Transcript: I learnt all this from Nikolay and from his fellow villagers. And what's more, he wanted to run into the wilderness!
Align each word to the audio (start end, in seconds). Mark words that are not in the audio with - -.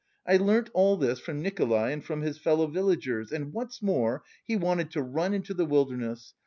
I 0.25 0.37
learnt 0.37 0.71
all 0.73 0.97
this 0.97 1.19
from 1.19 1.43
Nikolay 1.43 1.93
and 1.93 2.03
from 2.03 2.23
his 2.23 2.39
fellow 2.39 2.65
villagers. 2.65 3.31
And 3.31 3.53
what's 3.53 3.83
more, 3.83 4.23
he 4.43 4.55
wanted 4.55 4.89
to 4.93 5.01
run 5.03 5.31
into 5.31 5.53
the 5.53 5.67
wilderness! 5.67 6.33